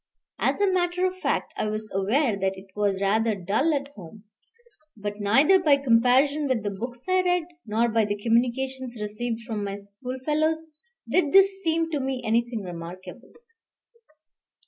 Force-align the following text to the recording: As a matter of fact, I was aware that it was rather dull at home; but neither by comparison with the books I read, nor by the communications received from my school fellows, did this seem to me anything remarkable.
As 0.39 0.59
a 0.59 0.65
matter 0.73 1.05
of 1.05 1.19
fact, 1.19 1.53
I 1.55 1.67
was 1.67 1.87
aware 1.93 2.35
that 2.35 2.57
it 2.57 2.71
was 2.75 2.99
rather 3.03 3.35
dull 3.35 3.71
at 3.75 3.89
home; 3.89 4.23
but 4.97 5.19
neither 5.19 5.59
by 5.59 5.77
comparison 5.77 6.47
with 6.47 6.63
the 6.63 6.71
books 6.71 7.05
I 7.07 7.21
read, 7.21 7.43
nor 7.67 7.87
by 7.87 8.05
the 8.05 8.17
communications 8.17 8.99
received 8.99 9.41
from 9.41 9.63
my 9.63 9.75
school 9.75 10.17
fellows, 10.25 10.65
did 11.07 11.31
this 11.33 11.61
seem 11.61 11.91
to 11.91 11.99
me 11.99 12.23
anything 12.25 12.63
remarkable. 12.63 13.31